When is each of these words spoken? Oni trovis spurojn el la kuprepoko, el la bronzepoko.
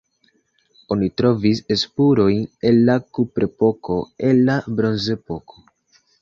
Oni 0.93 1.09
trovis 1.21 1.61
spurojn 1.81 2.39
el 2.71 2.79
la 2.87 2.95
kuprepoko, 3.19 3.99
el 4.31 4.43
la 4.49 4.57
bronzepoko. 4.81 5.63